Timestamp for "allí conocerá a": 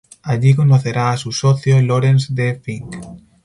0.23-1.17